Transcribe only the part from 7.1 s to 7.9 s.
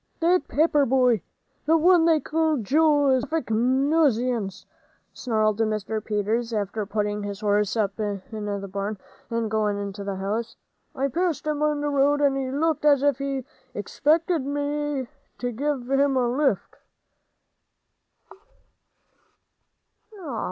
his horse